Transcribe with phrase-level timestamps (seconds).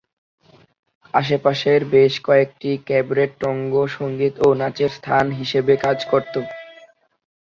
[1.13, 6.33] আশেপাশের বেশ কয়েকটি ক্যাবরেট ট্যাঙ্গো সঙ্গীত ও নাচের স্থান হিসেবে কাজ করত।